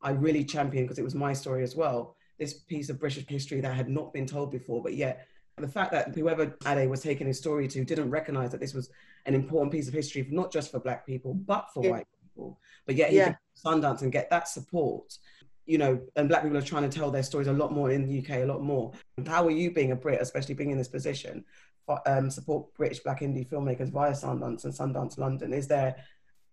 I 0.00 0.12
really 0.12 0.44
championed 0.44 0.86
because 0.86 0.98
it 0.98 1.04
was 1.04 1.14
my 1.14 1.34
story 1.34 1.62
as 1.62 1.76
well. 1.76 2.16
This 2.38 2.54
piece 2.54 2.88
of 2.88 2.98
British 2.98 3.26
history 3.26 3.60
that 3.60 3.74
had 3.74 3.90
not 3.90 4.14
been 4.14 4.26
told 4.26 4.50
before, 4.50 4.82
but 4.82 4.94
yet 4.94 5.26
the 5.58 5.68
fact 5.68 5.92
that 5.92 6.14
whoever 6.14 6.56
Ade 6.66 6.88
was 6.88 7.02
taking 7.02 7.26
his 7.26 7.38
story 7.38 7.68
to 7.68 7.84
didn't 7.84 8.10
recognize 8.10 8.50
that 8.50 8.60
this 8.60 8.74
was 8.74 8.90
an 9.26 9.34
important 9.34 9.72
piece 9.72 9.88
of 9.88 9.94
history, 9.94 10.26
not 10.30 10.52
just 10.52 10.70
for 10.70 10.80
black 10.80 11.06
people, 11.06 11.34
but 11.34 11.68
for 11.72 11.84
yeah. 11.84 11.90
white 11.90 12.06
people. 12.22 12.58
But 12.86 12.96
yet 12.96 13.10
he 13.10 13.16
yeah. 13.18 13.34
Sundance 13.64 14.02
and 14.02 14.10
get 14.10 14.30
that 14.30 14.48
support 14.48 15.18
you 15.66 15.78
know, 15.78 16.00
and 16.16 16.28
black 16.28 16.42
people 16.42 16.58
are 16.58 16.62
trying 16.62 16.88
to 16.88 16.98
tell 16.98 17.10
their 17.10 17.22
stories 17.22 17.46
a 17.46 17.52
lot 17.52 17.72
more 17.72 17.90
in 17.90 18.06
the 18.06 18.18
UK, 18.18 18.42
a 18.42 18.44
lot 18.44 18.62
more. 18.62 18.92
How 19.26 19.46
are 19.46 19.50
you 19.50 19.70
being 19.70 19.92
a 19.92 19.96
Brit, 19.96 20.20
especially 20.20 20.54
being 20.54 20.70
in 20.70 20.78
this 20.78 20.88
position, 20.88 21.44
um, 22.06 22.30
support 22.30 22.72
British 22.74 23.00
black 23.00 23.20
indie 23.20 23.48
filmmakers 23.48 23.90
via 23.90 24.12
Sundance 24.12 24.64
and 24.64 24.74
Sundance 24.74 25.18
London? 25.18 25.52
Is 25.52 25.68
there 25.68 25.96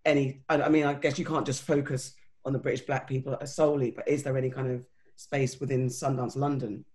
any, 0.05 0.41
I 0.47 0.69
mean, 0.69 0.85
I 0.85 0.93
guess 0.93 1.17
you 1.17 1.25
can't 1.25 1.45
just 1.45 1.63
focus 1.63 2.13
on 2.45 2.53
the 2.53 2.59
British 2.59 2.85
black 2.85 3.07
people 3.07 3.37
solely, 3.45 3.91
but 3.91 4.07
is 4.07 4.23
there 4.23 4.37
any 4.37 4.49
kind 4.49 4.71
of 4.71 4.85
space 5.15 5.59
within 5.59 5.87
Sundance 5.87 6.35
London? 6.35 6.85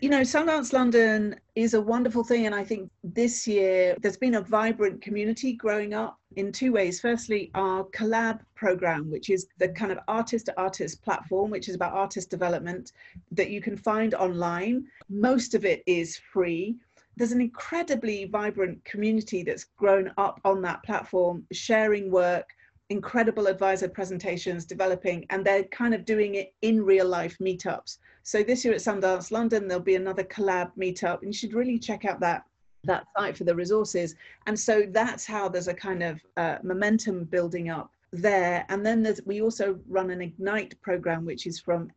You 0.00 0.08
know, 0.08 0.22
Sundance 0.22 0.72
London 0.72 1.36
is 1.54 1.74
a 1.74 1.80
wonderful 1.80 2.24
thing. 2.24 2.46
And 2.46 2.54
I 2.54 2.64
think 2.64 2.90
this 3.04 3.46
year 3.46 3.96
there's 4.00 4.16
been 4.16 4.36
a 4.36 4.40
vibrant 4.40 5.02
community 5.02 5.52
growing 5.52 5.92
up 5.92 6.18
in 6.36 6.52
two 6.52 6.72
ways. 6.72 7.00
Firstly, 7.00 7.50
our 7.54 7.84
collab 7.84 8.40
program, 8.54 9.10
which 9.10 9.28
is 9.28 9.46
the 9.58 9.68
kind 9.68 9.92
of 9.92 9.98
artist 10.08 10.46
to 10.46 10.58
artist 10.58 11.02
platform, 11.02 11.50
which 11.50 11.68
is 11.68 11.74
about 11.74 11.92
artist 11.92 12.30
development 12.30 12.92
that 13.30 13.50
you 13.50 13.60
can 13.60 13.76
find 13.76 14.14
online. 14.14 14.86
Most 15.10 15.54
of 15.54 15.66
it 15.66 15.82
is 15.86 16.16
free. 16.16 16.76
There's 17.16 17.32
an 17.32 17.40
incredibly 17.42 18.24
vibrant 18.24 18.82
community 18.84 19.42
that's 19.42 19.64
grown 19.76 20.12
up 20.16 20.40
on 20.44 20.62
that 20.62 20.82
platform, 20.82 21.44
sharing 21.52 22.10
work, 22.10 22.48
incredible 22.90 23.46
advisor 23.46 23.88
presentations 23.88 24.64
developing, 24.64 25.26
and 25.30 25.44
they're 25.44 25.64
kind 25.64 25.94
of 25.94 26.04
doing 26.04 26.36
it 26.36 26.54
in 26.62 26.84
real 26.84 27.06
life 27.06 27.36
meetups. 27.38 27.98
So 28.22 28.42
this 28.42 28.64
year 28.64 28.74
at 28.74 28.80
Sundance 28.80 29.30
London, 29.30 29.68
there'll 29.68 29.82
be 29.82 29.96
another 29.96 30.24
collab 30.24 30.72
meetup, 30.78 31.22
and 31.22 31.32
you 31.32 31.38
should 31.38 31.54
really 31.54 31.78
check 31.78 32.04
out 32.04 32.20
that 32.20 32.44
that 32.84 33.04
site 33.16 33.36
for 33.36 33.44
the 33.44 33.54
resources. 33.54 34.14
And 34.46 34.58
so 34.58 34.86
that's 34.88 35.26
how 35.26 35.48
there's 35.48 35.68
a 35.68 35.74
kind 35.74 36.02
of 36.02 36.20
uh, 36.36 36.58
momentum 36.62 37.24
building 37.24 37.70
up 37.70 37.90
there. 38.12 38.64
And 38.68 38.86
then 38.86 39.06
we 39.26 39.42
also 39.42 39.78
run 39.88 40.10
an 40.10 40.22
Ignite 40.22 40.80
program, 40.80 41.24
which 41.24 41.46
is 41.46 41.58
from 41.58 41.90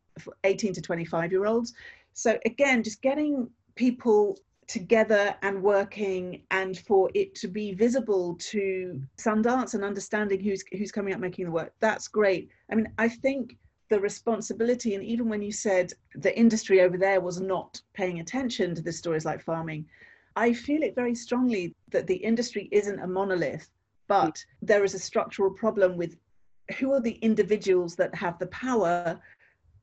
18 0.43 0.73
to 0.73 0.81
25 0.81 1.31
year 1.31 1.45
olds. 1.45 1.73
So 2.13 2.37
again, 2.45 2.83
just 2.83 3.01
getting 3.01 3.49
people 3.75 4.37
together 4.71 5.35
and 5.41 5.61
working 5.61 6.43
and 6.49 6.77
for 6.79 7.09
it 7.13 7.35
to 7.35 7.49
be 7.49 7.73
visible 7.73 8.35
to 8.39 9.01
Sundance 9.17 9.73
and 9.73 9.83
understanding 9.83 10.39
who's 10.39 10.63
who's 10.71 10.93
coming 10.93 11.13
up 11.13 11.19
making 11.19 11.43
the 11.43 11.51
work. 11.51 11.73
That's 11.81 12.07
great. 12.07 12.49
I 12.71 12.75
mean, 12.75 12.87
I 12.97 13.09
think 13.09 13.57
the 13.89 13.99
responsibility 13.99 14.95
and 14.95 15.03
even 15.03 15.27
when 15.27 15.41
you 15.41 15.51
said 15.51 15.91
the 16.15 16.33
industry 16.39 16.79
over 16.79 16.97
there 16.97 17.19
was 17.19 17.41
not 17.41 17.81
paying 17.93 18.21
attention 18.21 18.73
to 18.73 18.81
the 18.81 18.93
stories 18.93 19.25
like 19.25 19.43
farming, 19.43 19.85
I 20.37 20.53
feel 20.53 20.83
it 20.83 20.95
very 20.95 21.15
strongly 21.15 21.75
that 21.89 22.07
the 22.07 22.15
industry 22.15 22.69
isn't 22.71 23.01
a 23.01 23.07
monolith, 23.07 23.69
but 24.07 24.41
there 24.61 24.85
is 24.85 24.93
a 24.93 24.99
structural 24.99 25.51
problem 25.51 25.97
with 25.97 26.15
who 26.79 26.93
are 26.93 27.01
the 27.01 27.19
individuals 27.21 27.97
that 27.97 28.15
have 28.15 28.39
the 28.39 28.47
power 28.47 29.19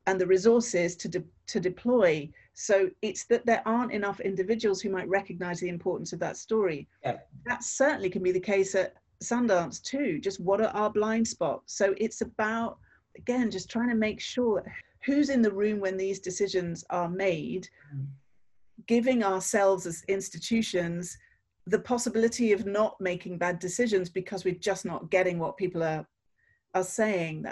and 0.07 0.19
the 0.19 0.27
resources 0.27 0.97
to 0.97 1.09
de- 1.09 1.25
to 1.49 1.61
deploy. 1.61 2.27
So 2.61 2.91
it's 3.03 3.25
that 3.27 3.47
there 3.47 3.63
aren't 3.67 3.93
enough 3.93 4.19
individuals 4.19 4.81
who 4.81 4.91
might 4.91 5.09
recognize 5.09 5.61
the 5.61 5.69
importance 5.69 6.13
of 6.13 6.19
that 6.19 6.37
story. 6.37 6.89
Yeah. 7.05 7.19
That 7.47 7.63
certainly 7.63 8.11
can 8.11 8.21
be 8.21 8.33
the 8.33 8.41
case 8.41 8.75
at 8.75 8.95
Sundance 9.23 9.81
too. 9.81 10.19
Just 10.19 10.41
what 10.41 10.61
are 10.61 10.75
our 10.75 10.91
blind 10.91 11.29
spots? 11.29 11.75
So 11.75 11.95
it's 11.99 12.21
about 12.21 12.79
again 13.17 13.49
just 13.49 13.71
trying 13.71 13.91
to 13.91 13.95
make 13.95 14.21
sure 14.21 14.65
who's 15.05 15.31
in 15.31 15.41
the 15.41 15.53
room 15.53 15.79
when 15.79 15.97
these 15.97 16.19
decisions 16.19 16.85
are 16.91 17.09
made, 17.09 17.69
mm. 17.95 18.07
giving 18.89 19.23
ourselves 19.23 19.87
as 19.87 20.03
institutions 20.09 21.17
the 21.69 21.79
possibility 21.79 22.53
of 22.53 22.67
not 22.67 23.01
making 23.01 23.39
bad 23.39 23.61
decisions 23.61 24.11
because 24.11 24.45
we're 24.45 24.55
just 24.55 24.85
not 24.85 25.11
getting 25.13 25.39
what 25.39 25.57
people 25.57 25.85
are 25.85 26.05
are 26.75 26.83
saying. 26.83 27.47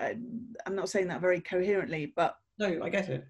I'm 0.67 0.75
not 0.75 0.89
saying 0.89 1.07
that 1.09 1.21
very 1.21 1.41
coherently, 1.41 2.13
but 2.17 2.37
no, 2.59 2.81
I 2.83 2.89
get 2.89 3.09
it. 3.09 3.25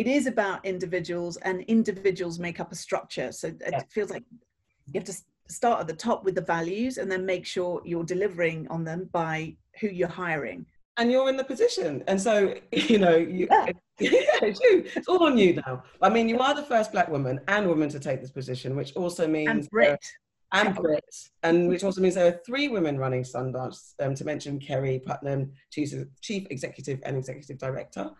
It 0.00 0.06
is 0.06 0.26
about 0.26 0.64
individuals, 0.64 1.36
and 1.42 1.60
individuals 1.64 2.38
make 2.38 2.58
up 2.58 2.72
a 2.72 2.74
structure. 2.74 3.32
So 3.32 3.48
it 3.48 3.60
yeah. 3.70 3.82
feels 3.90 4.08
like 4.08 4.24
you 4.86 4.98
have 4.98 5.04
to 5.04 5.14
start 5.46 5.78
at 5.78 5.86
the 5.88 5.92
top 5.92 6.24
with 6.24 6.36
the 6.36 6.40
values 6.40 6.96
and 6.96 7.12
then 7.12 7.26
make 7.26 7.44
sure 7.44 7.82
you're 7.84 8.02
delivering 8.02 8.66
on 8.68 8.82
them 8.82 9.10
by 9.12 9.54
who 9.78 9.88
you're 9.88 10.08
hiring. 10.08 10.64
And 10.96 11.12
you're 11.12 11.28
in 11.28 11.36
the 11.36 11.44
position. 11.44 12.02
And 12.06 12.18
so, 12.18 12.54
you 12.72 12.98
know, 12.98 13.14
you, 13.14 13.46
yeah. 13.50 13.66
yeah, 13.98 14.10
it's 14.40 14.58
you. 14.60 14.86
It's 14.96 15.06
all 15.06 15.22
on 15.22 15.36
you 15.36 15.60
now. 15.66 15.82
I 16.00 16.08
mean, 16.08 16.30
you 16.30 16.38
are 16.38 16.54
the 16.54 16.62
first 16.62 16.92
black 16.92 17.10
woman 17.10 17.38
and 17.48 17.68
woman 17.68 17.90
to 17.90 18.00
take 18.00 18.22
this 18.22 18.30
position, 18.30 18.74
which 18.76 18.96
also 18.96 19.28
means 19.28 19.50
and 19.50 19.68
Brit. 19.68 20.02
and 20.52 20.74
Brit, 20.76 21.14
and 21.42 21.68
which 21.68 21.84
also 21.84 22.00
means 22.00 22.14
there 22.14 22.26
are 22.26 22.40
three 22.46 22.68
women 22.68 22.96
running 22.96 23.22
Sundance. 23.22 23.92
Um, 24.00 24.14
to 24.14 24.24
mention 24.24 24.58
Keri 24.58 24.98
Putnam, 25.04 25.52
Chief, 25.70 25.92
Chief 26.22 26.46
Executive 26.48 27.00
and 27.04 27.18
Executive 27.18 27.58
Director, 27.58 28.10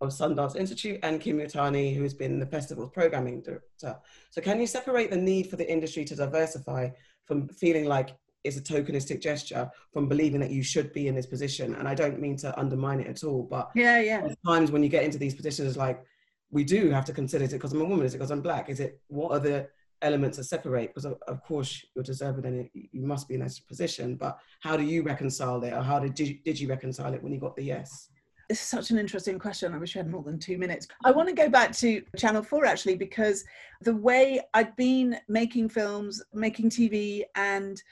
of 0.00 0.10
Sundance 0.10 0.56
Institute 0.56 1.00
and 1.02 1.20
Kim 1.20 1.38
Yutani, 1.38 1.94
who 1.94 2.02
has 2.02 2.14
been 2.14 2.38
the 2.38 2.46
festival's 2.46 2.90
programming 2.90 3.42
director. 3.42 3.96
So 4.30 4.40
can 4.40 4.60
you 4.60 4.66
separate 4.66 5.10
the 5.10 5.16
need 5.16 5.50
for 5.50 5.56
the 5.56 5.70
industry 5.70 6.04
to 6.04 6.16
diversify 6.16 6.90
from 7.24 7.48
feeling 7.48 7.84
like 7.84 8.16
it's 8.44 8.56
a 8.56 8.60
tokenistic 8.60 9.20
gesture 9.20 9.68
from 9.92 10.08
believing 10.08 10.40
that 10.40 10.50
you 10.50 10.62
should 10.62 10.92
be 10.92 11.08
in 11.08 11.14
this 11.14 11.26
position? 11.26 11.74
And 11.74 11.88
I 11.88 11.94
don't 11.94 12.20
mean 12.20 12.36
to 12.38 12.58
undermine 12.58 13.00
it 13.00 13.08
at 13.08 13.24
all, 13.24 13.42
but 13.42 13.70
yeah, 13.74 14.00
yeah. 14.00 14.28
times 14.46 14.70
when 14.70 14.82
you 14.82 14.88
get 14.88 15.04
into 15.04 15.18
these 15.18 15.34
positions, 15.34 15.76
like 15.76 16.02
we 16.50 16.64
do 16.64 16.90
have 16.90 17.04
to 17.06 17.12
consider 17.12 17.44
is 17.44 17.52
it 17.52 17.56
because 17.56 17.72
I'm 17.72 17.80
a 17.80 17.84
woman? 17.84 18.06
Is 18.06 18.14
it 18.14 18.18
because 18.18 18.30
I'm 18.30 18.40
black? 18.40 18.68
Is 18.68 18.80
it 18.80 19.00
what 19.08 19.32
are 19.32 19.40
the 19.40 19.68
elements 20.00 20.36
that 20.36 20.44
separate? 20.44 20.94
Because 20.94 21.04
of, 21.06 21.18
of 21.26 21.42
course 21.42 21.84
you're 21.94 22.04
deserving 22.04 22.46
and 22.46 22.70
you 22.72 23.04
must 23.04 23.28
be 23.28 23.34
in 23.34 23.40
this 23.40 23.58
position, 23.58 24.14
but 24.14 24.38
how 24.60 24.76
do 24.76 24.84
you 24.84 25.02
reconcile 25.02 25.62
it, 25.64 25.72
or 25.72 25.82
how 25.82 25.98
did 25.98 26.18
you, 26.20 26.38
did 26.44 26.58
you 26.58 26.68
reconcile 26.68 27.12
it 27.14 27.22
when 27.22 27.32
you 27.32 27.40
got 27.40 27.56
the 27.56 27.64
yes? 27.64 28.10
It's 28.48 28.60
such 28.60 28.90
an 28.90 28.98
interesting 28.98 29.38
question. 29.38 29.74
I 29.74 29.78
wish 29.78 29.94
I 29.94 30.00
had 30.00 30.10
more 30.10 30.22
than 30.22 30.38
two 30.38 30.56
minutes. 30.58 30.88
I 31.04 31.12
mm. 31.12 31.16
want 31.16 31.28
to 31.28 31.34
go 31.34 31.48
back 31.48 31.72
to 31.76 32.02
Channel 32.16 32.42
4 32.42 32.64
actually, 32.64 32.96
because 32.96 33.44
the 33.82 33.94
way 33.94 34.40
I'd 34.54 34.74
been 34.76 35.18
making 35.28 35.68
films, 35.68 36.22
making 36.32 36.70
TV, 36.70 37.22
and 37.34 37.82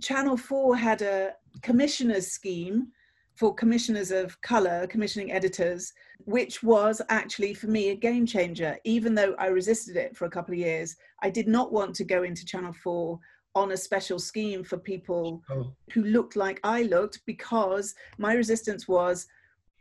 Channel 0.00 0.36
4 0.36 0.76
had 0.76 1.02
a 1.02 1.34
commissioners 1.62 2.28
scheme 2.28 2.88
for 3.34 3.54
commissioners 3.54 4.10
of 4.10 4.38
color, 4.42 4.86
commissioning 4.88 5.32
editors, 5.32 5.92
which 6.24 6.62
was 6.62 7.00
actually 7.08 7.54
for 7.54 7.68
me 7.68 7.90
a 7.90 7.94
game 7.94 8.26
changer. 8.26 8.76
Even 8.84 9.14
though 9.14 9.34
I 9.38 9.46
resisted 9.46 9.96
it 9.96 10.16
for 10.16 10.26
a 10.26 10.30
couple 10.30 10.52
of 10.52 10.58
years, 10.58 10.96
I 11.22 11.30
did 11.30 11.48
not 11.48 11.72
want 11.72 11.94
to 11.96 12.04
go 12.04 12.22
into 12.22 12.44
Channel 12.44 12.72
4 12.72 13.18
on 13.54 13.72
a 13.72 13.76
special 13.76 14.18
scheme 14.18 14.62
for 14.62 14.78
people 14.78 15.42
oh. 15.50 15.72
who 15.92 16.04
looked 16.04 16.36
like 16.36 16.60
I 16.62 16.82
looked 16.82 17.20
because 17.26 17.94
my 18.18 18.34
resistance 18.34 18.86
was 18.86 19.26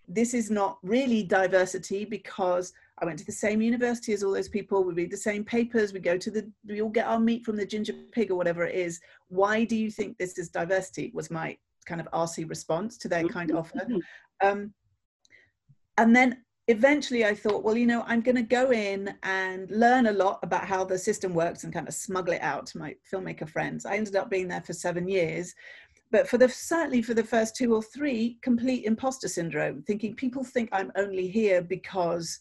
this 0.09 0.33
is 0.33 0.49
not 0.49 0.79
really 0.83 1.23
diversity 1.23 2.03
because 2.03 2.73
I 3.01 3.05
went 3.05 3.19
to 3.19 3.25
the 3.25 3.31
same 3.31 3.61
university 3.61 4.11
as 4.11 4.23
all 4.23 4.33
those 4.33 4.49
people. 4.49 4.83
We 4.83 4.93
read 4.93 5.11
the 5.11 5.17
same 5.17 5.45
papers. 5.45 5.93
We 5.93 5.99
go 5.99 6.17
to 6.17 6.31
the, 6.31 6.51
we 6.67 6.81
all 6.81 6.89
get 6.89 7.07
our 7.07 7.19
meat 7.19 7.45
from 7.45 7.55
the 7.55 7.65
ginger 7.65 7.93
pig 8.11 8.31
or 8.31 8.35
whatever 8.35 8.65
it 8.65 8.75
is. 8.75 8.99
Why 9.29 9.63
do 9.63 9.77
you 9.77 9.89
think 9.89 10.17
this 10.17 10.37
is 10.37 10.49
diversity? 10.49 11.11
Was 11.13 11.31
my 11.31 11.57
kind 11.89 12.01
of 12.01 12.09
RC 12.11 12.49
response 12.49 12.97
to 12.99 13.07
their 13.07 13.27
kind 13.27 13.51
offer. 13.51 13.79
Mm-hmm. 13.79 14.47
Um, 14.47 14.73
and 15.97 16.15
then 16.15 16.43
eventually 16.67 17.25
I 17.25 17.33
thought, 17.33 17.63
well, 17.63 17.75
you 17.75 17.87
know, 17.87 18.03
I'm 18.05 18.21
going 18.21 18.35
to 18.35 18.43
go 18.43 18.71
in 18.71 19.13
and 19.23 19.69
learn 19.71 20.05
a 20.05 20.11
lot 20.11 20.39
about 20.43 20.65
how 20.65 20.85
the 20.85 20.97
system 20.97 21.33
works 21.33 21.63
and 21.63 21.73
kind 21.73 21.87
of 21.87 21.93
smuggle 21.93 22.35
it 22.35 22.41
out 22.41 22.67
to 22.67 22.77
my 22.77 22.95
filmmaker 23.11 23.49
friends. 23.49 23.85
I 23.85 23.95
ended 23.97 24.15
up 24.15 24.29
being 24.29 24.47
there 24.47 24.61
for 24.61 24.73
seven 24.73 25.07
years 25.07 25.53
but 26.11 26.27
for 26.27 26.37
the 26.37 26.49
certainly 26.49 27.01
for 27.01 27.13
the 27.13 27.23
first 27.23 27.55
two 27.55 27.73
or 27.73 27.81
three 27.81 28.37
complete 28.41 28.85
imposter 28.85 29.27
syndrome 29.27 29.81
thinking 29.83 30.15
people 30.15 30.43
think 30.43 30.69
i'm 30.71 30.91
only 30.95 31.27
here 31.27 31.61
because 31.61 32.39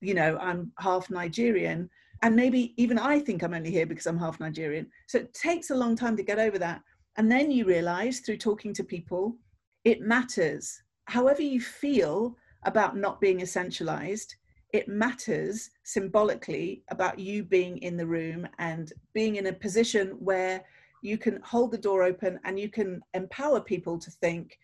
you 0.00 0.14
know 0.14 0.36
i'm 0.40 0.72
half 0.78 1.10
nigerian. 1.10 1.88
And 2.22 2.34
maybe 2.34 2.72
even 2.76 2.98
i 2.98 3.18
think 3.18 3.42
i'm 3.42 3.54
only 3.54 3.70
here 3.70 3.86
because 3.86 4.06
i'm 4.06 4.18
half 4.18 4.40
nigerian. 4.40 4.86
So 5.06 5.18
it 5.18 5.34
takes 5.34 5.70
a 5.70 5.76
long 5.76 5.96
time 5.96 6.16
to 6.16 6.22
get 6.22 6.38
over 6.38 6.58
that. 6.58 6.82
And 7.16 7.30
then 7.30 7.50
you 7.50 7.64
realize 7.64 8.20
through 8.20 8.38
talking 8.38 8.72
to 8.74 8.84
people 8.84 9.36
it 9.84 10.00
matters. 10.00 10.82
However 11.04 11.42
you 11.42 11.60
feel 11.60 12.36
about 12.64 12.96
not 12.96 13.20
being 13.20 13.40
essentialized 13.40 14.34
it 14.72 14.88
matters 14.88 15.70
symbolically 15.84 16.82
about 16.90 17.18
you 17.18 17.44
being 17.44 17.78
in 17.78 17.96
the 17.96 18.06
room 18.06 18.46
and 18.58 18.92
being 19.14 19.36
in 19.36 19.46
a 19.46 19.52
position 19.52 20.08
where 20.18 20.64
you 21.06 21.16
can 21.16 21.40
hold 21.42 21.70
the 21.70 21.78
door 21.78 22.02
open 22.02 22.38
and 22.44 22.58
you 22.58 22.68
can 22.68 23.00
empower 23.14 23.60
people 23.60 23.98
to 23.98 24.10
think 24.10 24.58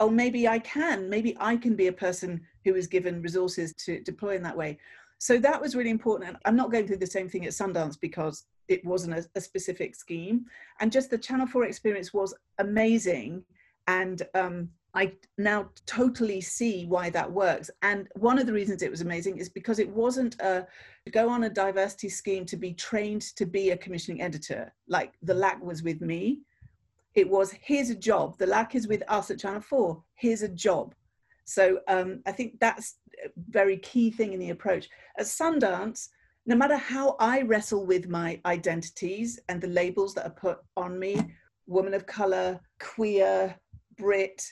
oh 0.00 0.08
maybe 0.08 0.46
i 0.48 0.58
can 0.58 1.08
maybe 1.10 1.36
i 1.40 1.56
can 1.56 1.74
be 1.74 1.88
a 1.88 1.92
person 1.92 2.40
who 2.64 2.74
is 2.74 2.86
given 2.86 3.20
resources 3.22 3.74
to 3.74 4.00
deploy 4.02 4.36
in 4.36 4.42
that 4.42 4.56
way. 4.56 4.78
So 5.18 5.38
that 5.38 5.60
was 5.60 5.76
really 5.76 5.90
important 5.90 6.28
and 6.28 6.38
i'm 6.44 6.56
not 6.56 6.72
going 6.72 6.86
through 6.86 6.98
the 6.98 7.06
same 7.06 7.28
thing 7.28 7.44
at 7.46 7.52
sundance 7.52 7.98
because 8.00 8.46
it 8.68 8.84
wasn't 8.84 9.14
a, 9.14 9.26
a 9.34 9.40
specific 9.40 9.94
scheme. 9.94 10.46
And 10.80 10.90
just 10.90 11.10
the 11.10 11.18
channel 11.18 11.46
4 11.46 11.64
experience 11.64 12.12
was 12.14 12.34
amazing 12.58 13.44
and 13.86 14.22
um, 14.34 14.68
I 14.94 15.12
now 15.38 15.70
totally 15.86 16.40
see 16.40 16.84
why 16.84 17.08
that 17.10 17.30
works. 17.30 17.70
And 17.82 18.08
one 18.14 18.38
of 18.38 18.46
the 18.46 18.52
reasons 18.52 18.82
it 18.82 18.90
was 18.90 19.00
amazing 19.00 19.38
is 19.38 19.48
because 19.48 19.78
it 19.78 19.88
wasn't 19.88 20.38
a 20.40 20.66
go 21.10 21.28
on 21.28 21.44
a 21.44 21.50
diversity 21.50 22.10
scheme 22.10 22.44
to 22.46 22.56
be 22.56 22.74
trained 22.74 23.22
to 23.36 23.46
be 23.46 23.70
a 23.70 23.76
commissioning 23.76 24.20
editor, 24.20 24.72
like 24.88 25.14
the 25.22 25.34
lack 25.34 25.62
was 25.62 25.82
with 25.82 26.00
me. 26.02 26.40
It 27.14 27.28
was 27.28 27.54
here's 27.62 27.90
a 27.90 27.94
job. 27.94 28.36
The 28.38 28.46
lack 28.46 28.74
is 28.74 28.86
with 28.86 29.02
us 29.08 29.30
at 29.30 29.38
Channel 29.38 29.62
4. 29.62 30.02
Here's 30.14 30.42
a 30.42 30.48
job. 30.48 30.94
So 31.44 31.80
um, 31.88 32.20
I 32.26 32.32
think 32.32 32.60
that's 32.60 32.96
a 33.24 33.28
very 33.48 33.78
key 33.78 34.10
thing 34.10 34.32
in 34.32 34.40
the 34.40 34.50
approach. 34.50 34.88
At 35.18 35.26
Sundance, 35.26 36.08
no 36.46 36.54
matter 36.54 36.76
how 36.76 37.16
I 37.18 37.42
wrestle 37.42 37.86
with 37.86 38.08
my 38.08 38.40
identities 38.46 39.40
and 39.48 39.60
the 39.60 39.68
labels 39.68 40.14
that 40.14 40.26
are 40.26 40.30
put 40.30 40.58
on 40.76 40.98
me, 40.98 41.34
woman 41.66 41.94
of 41.94 42.06
color, 42.06 42.60
queer, 42.78 43.56
Brit, 43.96 44.42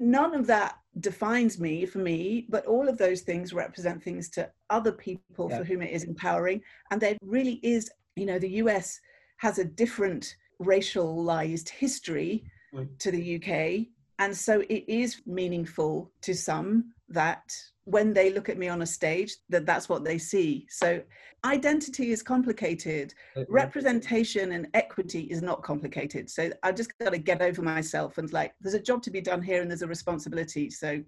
none 0.00 0.34
of 0.34 0.46
that 0.46 0.78
defines 1.00 1.58
me 1.58 1.86
for 1.86 1.98
me, 1.98 2.46
but 2.48 2.66
all 2.66 2.88
of 2.88 2.98
those 2.98 3.22
things 3.22 3.52
represent 3.52 4.02
things 4.02 4.28
to 4.30 4.50
other 4.70 4.92
people 4.92 5.48
yeah. 5.50 5.58
for 5.58 5.64
whom 5.64 5.82
it 5.82 5.92
is 5.92 6.04
empowering. 6.04 6.62
And 6.90 7.00
there 7.00 7.16
really 7.22 7.60
is, 7.62 7.90
you 8.14 8.26
know, 8.26 8.38
the 8.38 8.56
US 8.62 9.00
has 9.38 9.58
a 9.58 9.64
different 9.64 10.36
racialized 10.62 11.68
history 11.68 12.44
mm. 12.74 12.88
to 12.98 13.10
the 13.10 13.36
UK. 13.36 13.86
And 14.18 14.36
so 14.36 14.60
it 14.60 14.84
is 14.88 15.22
meaningful 15.26 16.10
to 16.22 16.34
some 16.34 16.92
that 17.08 17.52
when 17.84 18.12
they 18.12 18.32
look 18.32 18.48
at 18.48 18.58
me 18.58 18.68
on 18.68 18.82
a 18.82 18.86
stage 18.86 19.36
that 19.48 19.64
that's 19.64 19.88
what 19.88 20.04
they 20.04 20.18
see. 20.18 20.66
So 20.68 21.00
identity 21.44 22.10
is 22.10 22.22
complicated. 22.22 23.14
Mm-hmm. 23.36 23.52
Representation 23.52 24.52
and 24.52 24.66
equity 24.74 25.22
is 25.22 25.40
not 25.40 25.62
complicated. 25.62 26.28
So 26.28 26.50
i 26.64 26.72
just 26.72 26.98
got 26.98 27.10
to 27.10 27.18
get 27.18 27.40
over 27.40 27.62
myself 27.62 28.18
and 28.18 28.32
like 28.32 28.54
there's 28.60 28.74
a 28.74 28.80
job 28.80 29.02
to 29.02 29.10
be 29.10 29.20
done 29.20 29.40
here 29.40 29.62
and 29.62 29.70
there's 29.70 29.82
a 29.82 29.86
responsibility. 29.86 30.68
So 30.68 31.00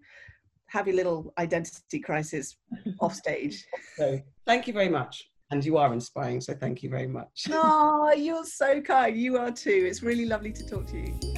have 0.67 0.87
your 0.87 0.97
little 0.97 1.33
identity 1.39 1.99
crisis 1.99 2.57
off 3.01 3.15
stage. 3.15 3.67
So 3.97 4.21
thank 4.47 4.69
you 4.69 4.73
very 4.73 4.89
much. 4.89 5.31
And 5.51 5.65
you 5.65 5.79
are 5.79 5.93
inspiring 5.93 6.41
so 6.41 6.55
thank 6.55 6.83
you 6.85 6.91
very 6.91 7.09
much. 7.09 7.49
Oh 7.51 8.13
you're 8.17 8.45
so 8.45 8.81
kind. 8.81 9.17
You 9.17 9.39
are 9.39 9.51
too. 9.51 9.87
It's 9.89 10.03
really 10.03 10.27
lovely 10.27 10.53
to 10.53 10.65
talk 10.65 10.87
to 10.89 10.99
you 10.99 11.38